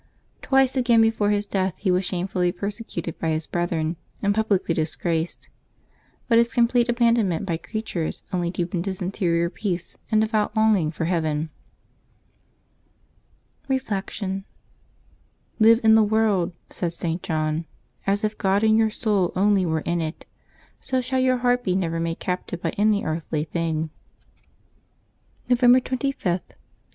[0.41, 5.49] Twice again, before his death, he was shamefully persecuted by his brethren, and publicly disgraced.
[6.27, 11.05] But his complete abandonment by creatures only deepened his interior peace and devout longing for
[11.05, 11.51] heaven.
[13.67, 14.45] Reflection.
[15.59, 17.21] —"Live in the world," said .St.
[17.21, 17.65] John,"
[18.07, 20.25] as if God and your soul only were in it;
[20.79, 23.91] so shall your heart be never made captive by any earthly thing.''
[25.45, 26.57] 366 LIVES OF THE SAINTS [November 26 November 25.